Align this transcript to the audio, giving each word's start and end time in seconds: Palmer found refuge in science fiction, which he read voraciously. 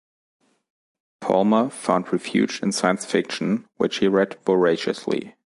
Palmer 1.19 1.69
found 1.69 2.11
refuge 2.11 2.63
in 2.63 2.71
science 2.71 3.05
fiction, 3.05 3.65
which 3.77 3.97
he 3.99 4.07
read 4.07 4.35
voraciously. 4.47 5.35